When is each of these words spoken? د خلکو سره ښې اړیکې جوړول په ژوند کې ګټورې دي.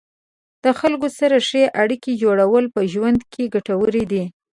د 0.63 0.65
خلکو 0.79 1.07
سره 1.19 1.35
ښې 1.47 1.63
اړیکې 1.81 2.11
جوړول 2.23 2.65
په 2.75 2.81
ژوند 2.91 3.19
کې 3.33 3.51
ګټورې 3.53 4.03
دي. 4.11 4.23